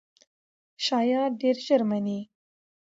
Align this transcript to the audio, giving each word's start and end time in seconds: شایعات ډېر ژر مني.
شایعات 0.85 1.33
ډېر 1.41 1.55
ژر 1.65 1.81
مني. 1.89 2.19